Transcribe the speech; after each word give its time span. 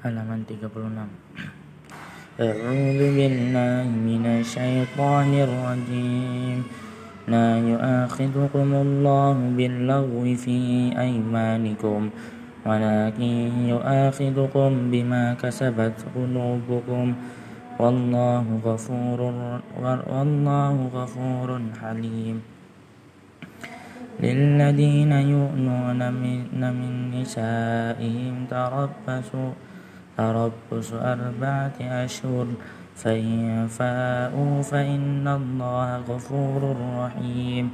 halaman 0.00 0.48
36 0.48 0.72
أعوذ 2.40 3.00
بالله 3.20 3.84
من 3.84 4.24
الشيطان 4.40 5.30
الرجيم 5.44 6.58
لا 7.28 7.50
يؤاخذكم 7.60 8.68
الله 8.74 9.36
باللغو 9.56 10.24
في 10.40 10.58
أيمانكم 10.96 12.00
ولكن 12.66 13.34
يؤاخذكم 13.68 14.70
بما 14.92 15.24
كسبت 15.36 15.96
قلوبكم 16.16 17.06
والله 17.76 18.44
غفور 18.64 19.20
والله 20.08 20.74
غفور 20.96 21.48
حليم 21.80 22.36
للذين 24.20 25.12
يؤمنون 25.12 26.00
من 26.12 26.36
نسائهم 27.20 28.34
تربصوا 28.48 29.52
تربص 30.20 30.92
أربعة 30.92 31.72
أشهر. 31.80 32.46
فإن 32.96 33.66
فاءوا 33.66 34.62
فإن 34.62 35.28
الله 35.28 35.96
غفور 35.96 36.76
رحيم. 36.80 37.70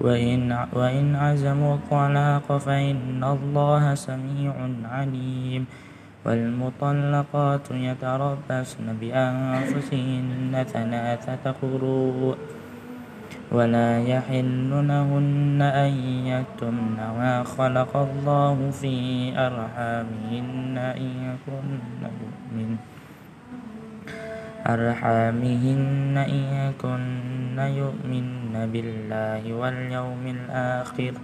وإن, 0.00 0.66
وإن 0.72 1.16
عزموا 1.16 1.74
الطلاق 1.74 2.56
فإن 2.56 3.24
الله 3.24 3.94
سميع 3.94 4.52
عليم. 4.84 5.66
والمطلقات 6.26 7.70
يتربصن 7.70 8.96
بأنفسهن 9.00 10.64
ثلاثة 10.72 11.50
قروء. 11.50 12.36
ولا 13.50 13.98
يحل 13.98 14.70
لهن 14.70 15.58
أن 15.62 15.92
يكتمن 16.26 16.96
ما 16.96 17.42
خلق 17.42 17.96
الله 17.96 18.70
في 18.70 18.94
أرحامهن 19.34 20.76
إن 20.78 21.10
يكن 21.26 21.66
يؤمن 22.22 22.70
أرحامهن 24.66 26.14
إن 26.16 26.42
يكن 26.62 27.58
يؤمن 27.58 28.54
بالله 28.72 29.42
واليوم 29.54 30.24
الآخر 30.26 31.14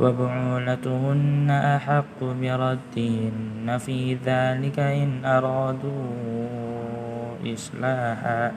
وبعولتهن 0.00 1.48
أحق 1.50 2.20
بردهن 2.20 3.78
في 3.78 4.14
ذلك 4.14 4.78
إن 4.78 5.24
أرادوا 5.24 6.06
إصلاحا. 7.54 8.52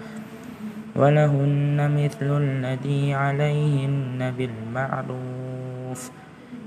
ولهن 0.96 1.78
مثل 1.78 2.30
الذي 2.42 3.14
عليهن 3.14 4.20
بالمعروف 4.38 6.02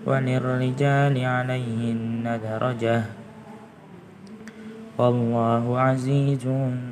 وللرجال 0.07 1.15
عليهن 1.25 2.25
درجة. 2.43 3.03
والله 4.99 5.65
عزيز 5.81 6.47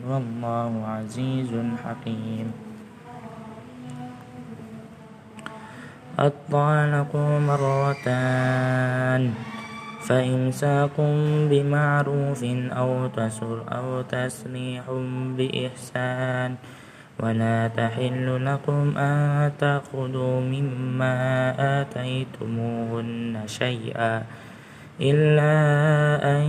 والله 0.09 0.73
عزيز 0.87 1.53
حكيم. 1.85 2.49
الطالق 6.21 7.13
مرتان 7.49 9.23
فإمساك 10.01 10.97
بمعروف 11.51 12.41
أو 12.75 13.07
تسر 13.07 13.59
أو 13.73 14.03
تسريح 14.03 14.85
بإحسان. 15.37 16.51
ولا 17.23 17.69
تحل 17.69 18.47
لكم 18.47 18.99
أن 18.99 19.53
تأخذوا 19.59 20.41
مما 20.41 21.15
آتيتموهن 21.81 23.41
شيئا 23.47 24.23
إلا 25.01 25.55
أن 26.25 26.43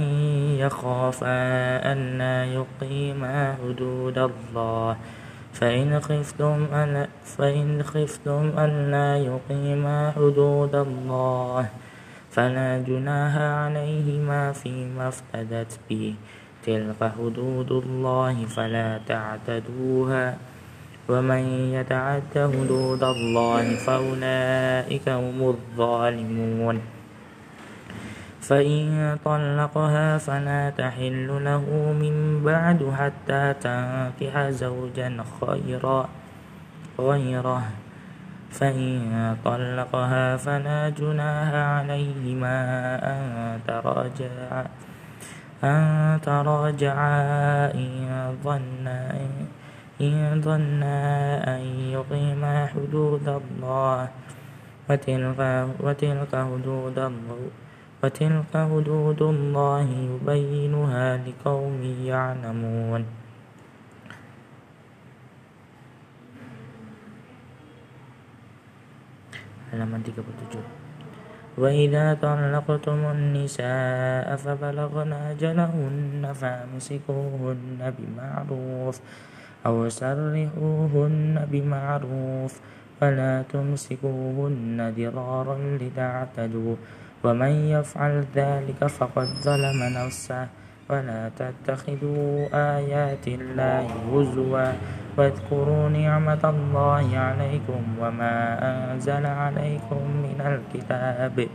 يخافا 0.59 1.43
ألا 1.91 2.37
يقيما 2.45 3.55
حدود 3.63 4.17
الله 4.17 4.95
فإن 5.53 5.99
خفتم 5.99 6.67
ألا 6.73 7.07
فإن 7.25 7.83
خفتم 7.83 8.51
ألا 8.57 9.17
يقيما 9.17 10.11
حدود 10.15 10.75
الله 10.75 11.65
فلا 12.31 12.83
جناح 12.87 13.35
عليهما 13.37 14.51
فيما 14.51 15.07
افتدت 15.07 15.79
به 15.89 16.15
تلك 16.63 17.11
حدود 17.17 17.71
الله 17.71 18.45
فلا 18.45 18.99
تعتدوها 19.07 20.37
ومن 21.11 21.43
يتعد 21.75 22.33
حدود 22.55 23.03
الله 23.03 23.65
فأولئك 23.75 25.05
هم 25.09 25.39
الظالمون. 25.53 26.77
فإن 28.41 29.17
طلقها 29.25 30.17
فلا 30.17 30.63
تحل 30.69 31.29
له 31.43 31.65
من 31.91 32.15
بعد 32.47 32.79
حتى 32.99 33.43
تنكح 33.59 34.33
زوجا 34.49 35.09
خيرا 35.39 35.99
غيره. 36.99 37.63
فإن 38.51 38.91
طلقها 39.45 40.37
فلا 40.37 40.89
جناح 40.89 41.49
عليهما 41.53 42.57
أن 43.03 43.19
تراجعا 43.67 44.63
أن 45.63 46.19
تراجعا 46.19 47.19
إن 47.73 47.93
ظنا 48.43 49.03
إن 50.01 50.41
ظنا 50.41 50.97
أن 51.55 51.61
يقيما 51.93 52.55
حدود 52.73 53.27
الله 53.27 54.09
وتلك, 54.89 55.39
وتلك 55.79 56.33
حدود 56.33 56.97
الله 56.97 57.39
وتلك 58.03 58.53
حدود 58.53 59.21
الله 59.21 59.87
يبينها 60.09 61.05
لقوم 61.21 61.81
يعلمون. 62.05 63.03
Halaman 69.71 70.03
37 70.03 70.81
وإذا 71.57 72.19
طلقتم 72.19 72.99
النساء 73.11 74.27
فبلغن 74.35 75.11
أجلهن 75.13 76.23
فامسكوهن 76.33 77.79
بمعروف 77.79 78.95
أو 79.65 79.89
سرحوهن 79.89 81.47
بمعروف 81.51 82.53
ولا 83.01 83.43
تمسكوهن 83.53 84.93
ضرارا 84.97 85.57
لتعتدوا 85.81 86.75
ومن 87.23 87.53
يفعل 87.69 88.25
ذلك 88.35 88.87
فقد 88.87 89.27
ظلم 89.45 89.79
نفسه 89.97 90.47
ولا 90.89 91.31
تتخذوا 91.39 92.49
آيات 92.77 93.27
الله 93.27 93.85
هزوا 94.11 94.67
واذكروا 95.17 95.89
نعمة 95.89 96.43
الله 96.43 97.07
عليكم 97.17 97.81
وما 98.01 98.35
أنزل 98.71 99.25
عليكم 99.25 100.01
من 100.25 100.39
الكتاب 100.41 101.47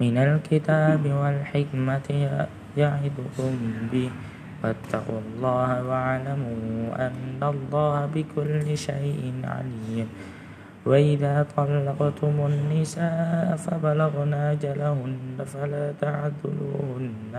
من 0.00 0.16
الكتاب 0.18 1.02
والحكمة 1.06 2.08
يعظكم 2.76 3.52
به 3.92 4.10
فاتقوا 4.66 5.22
الله 5.22 5.70
واعلموا 5.86 6.90
أن 6.98 7.38
الله 7.38 7.94
بكل 8.14 8.66
شيء 8.74 9.22
عليم. 9.46 10.08
وإذا 10.86 11.46
طلقتم 11.54 12.36
النساء 12.50 13.54
فبلغن 13.54 14.34
أجلهن 14.34 15.38
فلا 15.46 15.86
تعذلوهن 16.02 17.34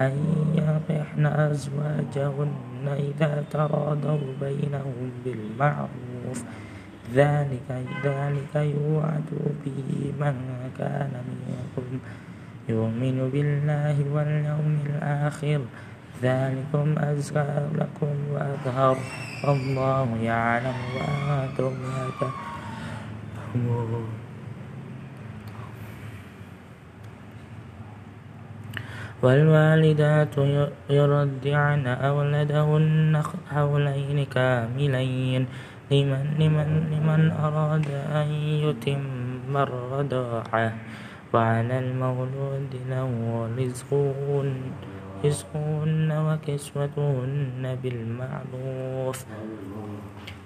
أن 0.00 0.14
ينكحن 0.54 1.24
أزواجهن 1.26 2.86
إذا 2.86 3.32
تراضوا 3.50 4.30
بينهم 4.38 5.10
بالمعروف. 5.26 6.38
ذلك 7.14 7.68
ذلك 8.06 8.54
يوعد 8.54 9.30
به 9.66 9.90
من 10.22 10.36
كان 10.78 11.14
منكم. 11.18 11.88
يؤمن 12.70 13.18
بالله 13.34 13.96
واليوم 14.14 14.74
الآخر. 14.86 15.60
ذلكم 16.22 16.94
أزكى 16.98 17.68
لكم 17.74 18.14
وأطهر 18.32 18.96
والله 19.44 20.08
يعلم 20.22 20.78
وأنتم 20.96 21.72
لا 21.80 22.04
تعلمون 22.20 24.04
والوالدات 29.22 30.36
يرضعن 30.90 31.86
أولادهن 31.86 33.22
حولين 33.52 34.18
كاملين. 34.24 35.42
لمن, 35.90 36.24
لمن, 36.38 36.68
لمن 36.92 37.20
أراد 37.30 37.88
أن 38.14 38.28
يتم 38.64 39.52
الرضاعة. 39.56 40.72
وعلى 41.34 41.76
المولود 41.78 42.72
له 42.88 43.10
رزقهن. 43.58 44.48
رزقهن 45.24 46.10
وكسوتهن 46.12 47.62
بالمعروف. 47.82 49.18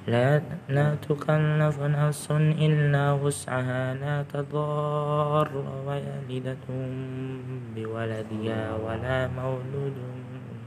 لا, 0.06 0.42
لا 0.68 0.94
تكلف 0.94 1.76
نفس 1.80 2.26
إلا 2.66 3.12
وسعها. 3.12 3.94
لا 3.94 4.16
تضار 4.32 5.48
والدة 5.86 6.66
بولدها 7.76 8.62
ولا 8.84 9.18
مولود 9.28 9.96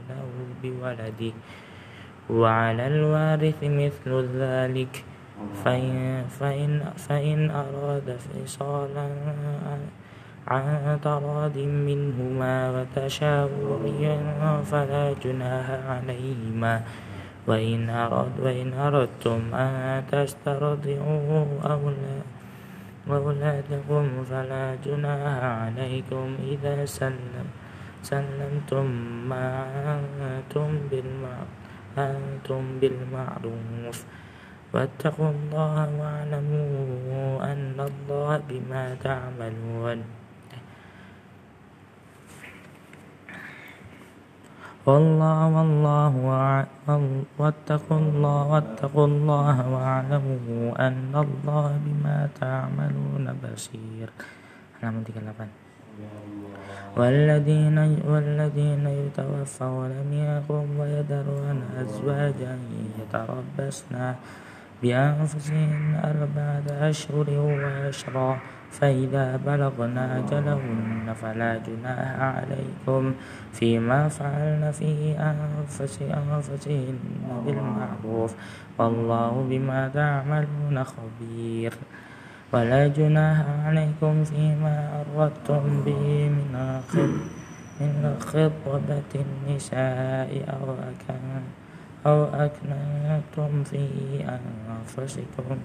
له 0.08 0.30
بولده. 0.62 1.32
وعلى 2.30 2.84
الوارث 2.86 3.60
مثل 3.62 4.10
ذلك. 4.36 5.04
فإن, 5.64 6.24
فإن, 6.28 6.82
فإن 6.96 7.50
أراد 7.50 8.16
فصالا 8.18 9.08
عن 10.48 10.96
تراض 11.04 11.56
منهما 11.60 12.56
وتشاور 12.72 13.82
فلا 14.64 15.12
جناح 15.12 15.66
عليهما. 15.92 16.74
وإن, 17.48 17.88
أرد 17.88 18.40
وإن 18.40 18.72
أردتم 18.72 19.54
أن 19.54 20.04
تسترضعوا 20.08 21.44
أولادكم 23.08 24.04
فلا 24.24 24.76
جناح 24.84 25.40
عليكم 25.44 26.26
إذا 26.44 26.84
سلم 26.84 27.48
سلمتم 28.04 28.86
ما 29.28 29.48
أنتم 31.96 32.64
بالمعروف. 32.80 33.98
واتقوا 34.74 35.32
الله 35.32 35.76
واعلموا 36.00 37.52
أن 37.52 37.76
الله 37.80 38.40
بما 38.48 38.84
تعملون. 39.00 40.17
والله 44.86 45.38
والله 45.56 46.12
واتقوا 47.38 47.98
الله 47.98 48.46
واتقوا 48.52 49.06
الله 49.06 49.56
واعلموا 49.74 50.86
أن 50.86 51.12
الله 51.14 51.70
بما 51.84 52.18
تعملون 52.40 53.24
بصير. 53.42 54.08
halaman 54.78 55.02
38 55.02 55.68
والذين 56.96 57.78
والذين 58.06 58.86
يتوفون 58.86 59.92
منكم 60.10 60.64
ويذرون 60.78 61.58
أزواجا 61.82 62.54
يتربصن 62.98 64.14
بأنفسهن 64.82 66.00
أربعة 66.04 66.66
أشهر 66.90 67.28
وعشرا 67.30 68.38
فإذا 68.70 69.36
بلغنا 69.46 70.18
أجلهن 70.18 71.14
فلا 71.14 71.58
جناح 71.66 72.20
عليكم 72.20 73.14
فيما 73.52 74.08
فعلن 74.08 74.70
في 74.70 75.16
أنفس 75.18 76.02
أنفسهن 76.02 76.98
بالمعروف 77.46 78.34
والله 78.78 79.46
بما 79.50 79.88
تعملون 79.88 80.84
خبير. 80.84 81.72
ولا 82.52 82.88
جناح 82.88 83.44
عليكم 83.66 84.24
فيما 84.24 85.04
أردتم 85.04 85.84
به 85.84 86.28
من 86.32 86.54
من 87.80 88.16
خطبة 88.20 89.12
النساء 89.14 90.30
أو 92.06 92.24
أكنتم 92.24 93.64
في 93.64 93.84
أنفسكم. 94.24 95.58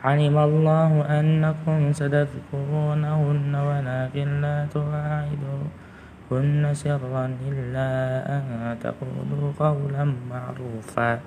علم 0.00 0.32
الله 0.32 0.92
أنكم 1.20 1.92
ستذكرونهن 1.92 3.52
ولكن 3.52 4.28
لا 4.40 4.64
تواعدوهن 4.72 6.62
سرا 6.72 7.24
إلا 7.48 7.90
أن 8.36 8.44
تقولوا 8.80 9.52
قولا 9.60 10.04
معروفا. 10.32 11.20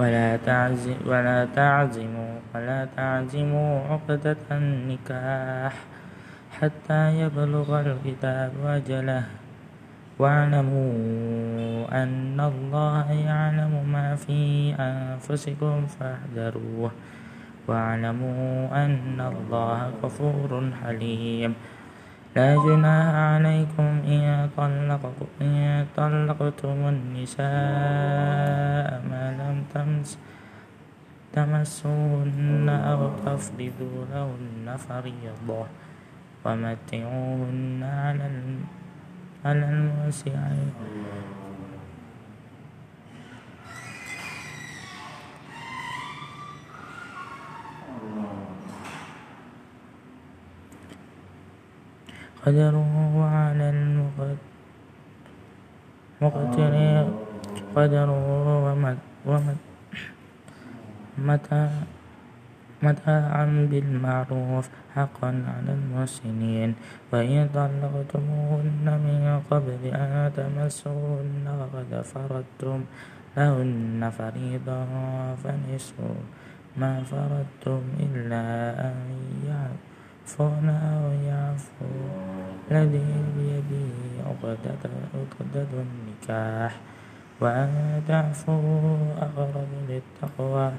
ولا 0.00 0.36
تعزم 0.36 0.98
ولا 1.06 1.48
تعزموا 1.56 2.34
ولا 2.54 2.80
تعزموا 2.96 3.72
عقدة 3.88 4.36
النكاح 4.52 5.74
حتى 6.60 7.02
يبلغ 7.20 7.68
الكتاب 7.80 8.52
أجله. 8.66 9.41
واعلموا 10.22 11.90
أن 12.02 12.38
الله 12.38 13.06
يعلم 13.10 13.72
ما 13.90 14.14
في 14.14 14.70
أنفسكم 14.78 15.86
فاحذروه. 15.86 16.90
واعلموا 17.66 18.70
أن 18.84 19.18
الله 19.18 19.78
غفور 20.02 20.50
حليم. 20.82 21.52
لا 22.36 22.54
جناح 22.54 23.14
عليكم 23.34 23.90
إن 24.06 24.48
طلقتم 25.96 26.78
النساء 26.94 27.46
ما 29.10 29.24
لم 29.40 29.56
تمس 29.74 30.10
تمسوهن 31.34 32.68
أو 32.68 33.00
تفرضوا 33.26 33.98
لهن 34.10 34.66
فريضة. 34.86 35.66
ومتعوهن 36.44 37.82
على 37.82 38.26
على 39.44 39.68
الواسعين 39.68 40.72
قدره 52.46 52.94
على 53.24 53.66
المقتر 56.20 56.74
قدره 57.76 58.26
ومتى 61.18 61.70
متاعا 62.82 63.46
بالمعروف 63.70 64.68
حقا 64.94 65.30
على 65.30 65.72
المحسنين. 65.78 66.74
وإن 67.12 67.48
طلقتموهن 67.54 68.86
من 68.86 69.42
قبل 69.50 69.82
أن 69.94 70.32
تمسوهن 70.36 71.46
وقد 71.46 71.90
فرضتم 72.02 72.80
لهن 73.36 74.10
فريضة 74.18 74.84
فنصف 75.34 75.96
ما 76.76 77.02
فرضتم 77.04 77.82
إلا 78.00 78.44
أن 78.90 78.96
يعفون 79.48 80.66
أو 80.68 81.04
يعفو. 81.28 81.92
الذي 82.70 83.12
بيده 83.36 83.94
عقدة 84.26 85.70
النكاح. 85.72 86.72
وأن 87.40 88.02
تعفوا 88.08 88.96
أقرب 89.18 89.70
للتقوى. 89.88 90.72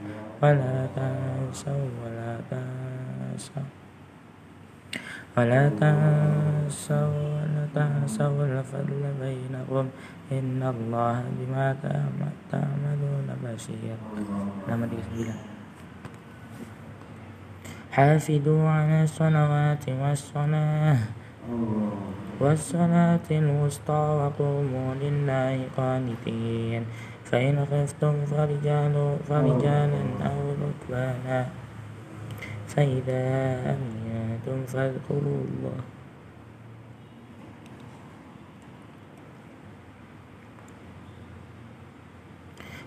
ولا 0.44 0.92
تنسوا 0.92 1.88
ولا 2.04 2.36
تنسوا. 2.52 3.64
ولا 5.40 5.64
تنسوا 5.80 7.08
ولا 7.08 7.64
تنسوا 7.72 8.44
الفضل 8.44 9.04
بينكم. 9.24 9.86
إن 10.32 10.60
الله 10.60 11.18
بما 11.40 11.68
تعملون 12.52 13.28
بشير 13.44 13.98
لما 14.68 14.88
حافظوا 17.96 18.64
على 18.70 19.04
الصلوات 19.08 19.86
والصلاة. 19.90 21.00
والصلاة 22.44 23.28
الوسطى 23.32 24.04
وقوموا 24.20 24.90
لله 25.00 25.56
قانتين. 25.78 26.84
فإن 27.34 27.66
خفتم 27.66 28.26
فرجال 28.30 28.96
أو 30.22 30.38
ركبانا 30.62 31.50
فإذا 32.68 33.26
أمنتم 33.74 34.58
فاذكروا 34.70 35.42
الله. 35.50 35.80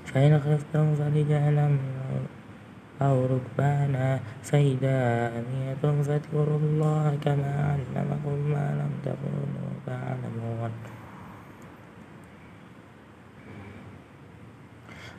فإن 0.06 0.32
خفتم 0.38 0.94
فرجالا 0.94 1.68
أو 3.02 3.26
ركبانا. 3.26 4.20
فإذا 4.42 4.98
أمنتم 5.42 6.02
فاذكروا 6.02 6.58
الله 6.58 7.18
كما 7.24 7.52
علمكم 7.74 8.36
ما 8.54 8.66
لم 8.78 8.92
تكونوا 9.02 9.70
تعلمون. 9.86 10.25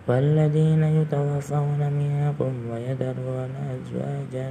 والذين 0.07 0.83
يتوفون 0.83 1.81
منكم 1.93 2.53
ويذرون 2.71 3.53
أزواجا 3.75 4.49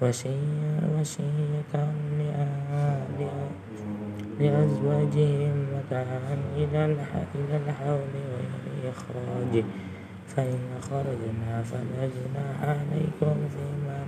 وصية 0.00 1.72
لأزواجهم 4.40 5.56
متاعا 5.74 6.36
إلى 6.56 6.84
الحول 7.56 8.12
غير 8.32 8.90
إخراج. 8.90 9.64
فإن 10.28 10.60
خرجنا 10.80 11.62
فلا 11.62 12.02
جناح 12.14 12.62
عليكم 12.62 13.36
فيما 13.48 14.00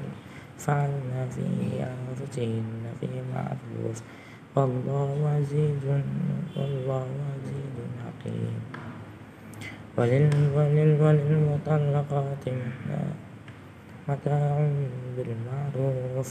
فعلنا 0.59 1.27
في 1.31 1.47
أنفسهن 1.81 2.83
في 3.01 3.09
معروف 3.35 4.03
والله 4.57 5.29
عزيز 5.37 5.85
والله 6.57 7.07
عزيز 7.33 7.77
حكيم. 8.05 8.90
وللمطلقات 10.97 12.45
متاع 14.09 14.55
بالمعروف 15.17 16.29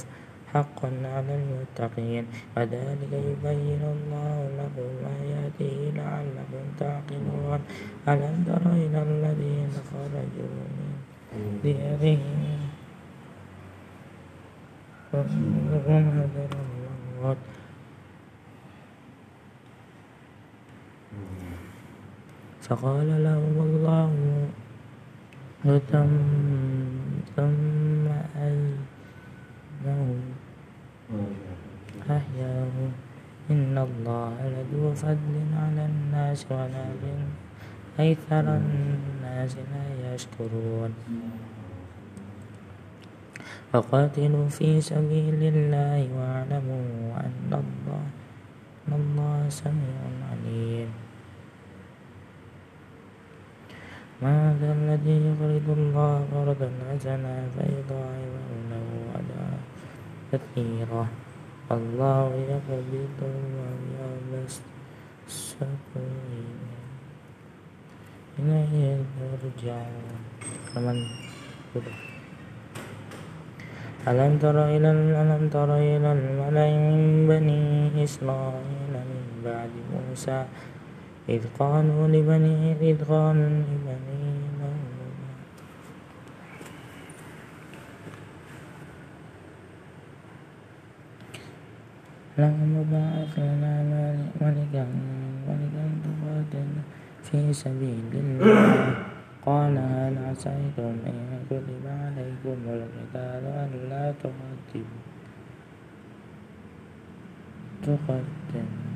حقا 0.53 0.89
على 1.13 1.33
المتقين. 1.39 2.25
كذلك 2.55 3.11
يبين 3.29 3.83
الله 3.95 4.35
لكم 4.59 4.91
آياته 5.21 5.75
لعلكم 5.95 6.63
تعقلون. 6.79 7.61
ألم 8.09 8.35
تر 8.47 8.65
إلى 8.83 8.99
الذين 9.09 9.71
خرجوا 9.89 10.57
من 11.33 11.59
ديارهم؟ 11.63 12.59
وهدر 15.13 16.51
الموت 16.65 17.39
فقال 22.69 23.09
لهم 23.23 23.55
الله 23.65 24.13
ثم 27.35 28.05
أنهم 28.37 30.19
أحياه. 32.05 32.75
إن 33.49 33.73
الله 33.73 34.33
لذو 34.53 34.93
فضل 34.93 35.35
على 35.57 35.83
الناس 35.85 36.45
ولكن 36.45 37.19
أكثر 37.99 38.45
الناس 38.61 39.57
لا 39.57 40.13
يشكرون. 40.13 40.93
فقاتلوا 43.73 44.47
في 44.49 44.81
سبيل 44.81 45.41
الله 45.41 46.09
واعلموا 46.13 47.17
أن 47.17 47.49
الله 47.49 48.03
أن 48.87 48.93
الله 48.93 49.49
سميع 49.49 50.01
عليم. 50.29 51.08
ما 54.21 54.51
ذا 54.59 54.71
الذي 54.75 55.15
يقرض 55.31 55.67
الله 55.79 56.13
قرضا 56.35 56.69
حسنا 56.91 57.35
فيضاعفه 57.55 58.49
له 58.71 58.87
أجرا 59.19 59.51
كثيرا. 60.31 61.05
الله 61.69 62.27
يقبض 62.49 63.21
ويبسط 64.01 64.65
إليه 68.39 68.75
ترجعون 69.19 70.17
فمن 70.73 70.97
ألم 74.07 74.33
تر 74.41 74.57
إلى 74.75 74.89
ألم 75.21 75.43
تر 75.53 75.69
إلى 75.77 76.09
الملأ 76.17 76.69
من 76.73 77.29
بني 77.29 78.03
إسرائيل 78.03 78.93
من 78.97 79.23
بعد 79.45 79.73
موسى؟ 79.93 80.39
إذ 81.29 81.43
قالوا 81.59 82.07
لبني 82.07 82.73
إذ 82.81 82.97
قالوا 83.05 83.49
لبني 83.69 84.39
لهم 92.39 92.71
بعث 92.91 93.35
لنا 93.35 94.05
ملكا 94.41 94.85
ملكا 95.47 95.85
تقاتل 96.05 96.69
في 97.23 97.53
سبيل 97.53 98.09
الله. 98.13 98.95
قال 99.45 99.75
هل 99.77 100.15
عسيتم 100.29 100.95
إن 101.09 101.19
كتب 101.49 101.83
عليكم 101.83 102.57
القتال 102.67 103.43
ألا 103.43 104.05
تقاتلوا 104.23 104.99
تقاتلوا 107.83 108.88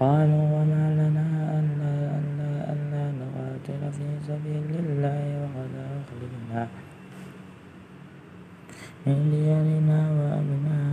قالوا 0.00 0.44
وما 0.54 0.84
لنا 1.00 1.26
ألا 1.58 1.94
ألا 2.18 2.50
ألا 2.72 3.04
نقاتل 3.20 3.82
في 3.96 4.06
سبيل 4.28 4.70
الله 4.84 5.20
وقد 5.42 5.72
أخرجنا 5.98 6.62
من 9.06 9.18
ديارنا 9.34 9.98
وأبنائنا 10.18 10.87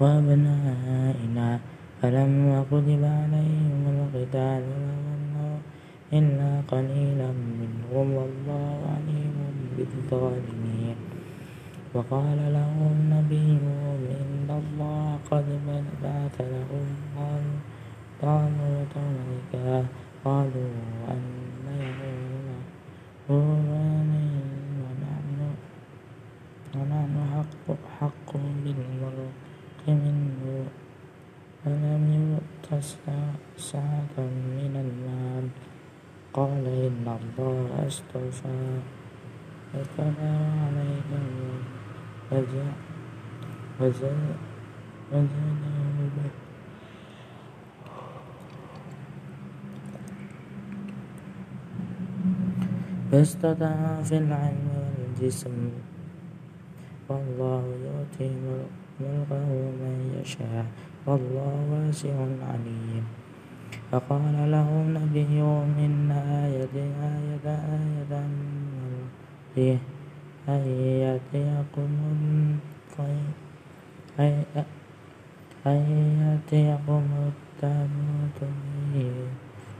وأبنائنا. 0.00 1.60
فلما 2.02 2.64
كتب 2.72 3.02
عليهم 3.04 3.82
القتال 3.94 4.64
إلا 6.12 6.52
قليلا 6.72 7.30
منهم 7.60 8.06
والله 8.18 8.76
عليم 8.96 9.36
بالظالمين. 9.76 10.96
وقال 11.94 12.40
لهم 12.52 12.94
نبيهم 13.14 14.00
إن 14.20 14.48
الله 14.48 15.18
قد 15.30 15.46
بعث 16.02 16.36
لهم 16.40 16.86
طالوت 18.22 18.94
ملكا 18.96 19.84
قالوا 20.24 20.72
أن 21.12 21.22
يكون 23.30 23.68
ونحن 24.80 25.40
ونحن 26.74 27.14
حق. 27.32 27.89
يؤت 32.80 33.36
سعة 33.56 34.16
من 34.56 34.72
المال. 34.72 35.44
قال 36.32 36.64
إن 36.64 37.04
الله 37.04 37.86
اصطفى 37.86 38.80
وكفى 39.74 40.32
عليكم 40.64 41.24
وزاده 42.32 42.70
فاستطاع 53.10 54.02
في 54.02 54.16
العلم 54.18 54.68
والجسم. 54.74 55.70
والله 57.08 57.64
يؤتي 57.84 58.30
ملكه 59.00 59.48
من 59.82 60.22
يشاء. 60.22 60.66
والله 61.06 61.54
واسع 61.72 62.16
عليم. 62.52 63.04
فقال 63.92 64.50
لهم 64.50 64.84
نبيهم 64.94 65.68
إن 65.78 66.10
آية 66.12 66.76
آية 66.76 67.46
آية 67.46 68.12
ملكه 68.12 69.80
أن 70.46 70.62
يأتيكم 71.02 71.92
أن 75.66 75.80
يأتيكم 76.20 77.04
التابوت 77.30 78.40
فيه 78.92 79.26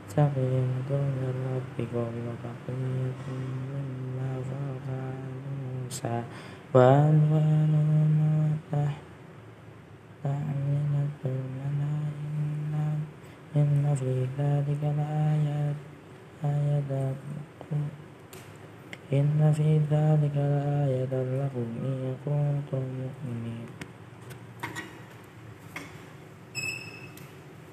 سقيمة 0.09 0.91
من 0.91 1.35
ربكم 1.55 2.13
وبقية 2.27 3.23
مما 3.71 4.31
فرض 4.49 4.89
موسى. 5.85 6.23
وألوان 6.75 7.73
إن 13.57 13.95
في 14.01 14.27
ذلك 14.39 14.83
لآيات 14.83 15.77
آيات 16.45 17.17
إن 19.13 19.53
في 19.57 19.79
ذلك 19.91 20.37
لآية 20.37 21.13
لكم 21.13 21.69
إن 21.85 22.15
كنتم 22.25 22.83
مؤمنين. 23.01 23.80